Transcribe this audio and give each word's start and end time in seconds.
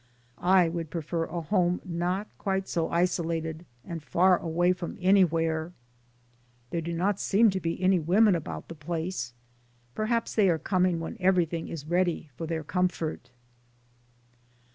I 0.41 0.67
would 0.67 0.89
prefer 0.89 1.25
a 1.25 1.41
home 1.41 1.79
not 1.85 2.25
quite 2.39 2.67
so 2.67 2.89
isolated 2.89 3.67
and 3.85 4.01
far 4.01 4.39
away 4.39 4.73
from 4.73 4.97
any 4.99 5.23
where. 5.23 5.73
There 6.71 6.81
do 6.81 6.91
not 6.91 7.19
seem 7.19 7.51
to 7.51 7.59
be 7.59 7.79
any 7.79 7.99
women 7.99 8.33
about 8.33 8.67
the 8.67 8.73
place, 8.73 9.35
perhaps 9.93 10.33
they 10.33 10.49
are 10.49 10.57
coming 10.57 10.99
when 10.99 11.17
everything 11.19 11.67
is 11.67 11.85
ready 11.85 12.31
for 12.35 12.47
their 12.47 12.63
comfort. 12.63 13.29